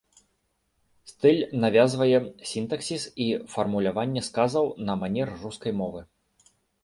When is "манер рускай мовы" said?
5.05-6.01